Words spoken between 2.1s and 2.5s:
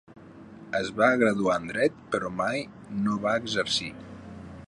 però